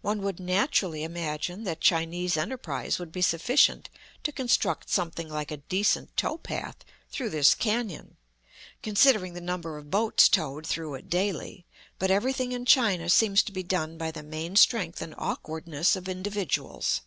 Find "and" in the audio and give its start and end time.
15.02-15.14